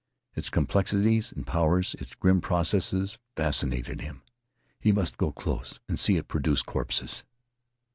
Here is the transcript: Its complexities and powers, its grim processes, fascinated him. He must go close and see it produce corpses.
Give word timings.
Its 0.35 0.49
complexities 0.49 1.31
and 1.31 1.45
powers, 1.45 1.93
its 1.99 2.15
grim 2.15 2.41
processes, 2.41 3.19
fascinated 3.35 4.01
him. 4.01 4.23
He 4.79 4.91
must 4.91 5.15
go 5.19 5.31
close 5.31 5.79
and 5.87 5.99
see 5.99 6.17
it 6.17 6.27
produce 6.27 6.63
corpses. 6.63 7.23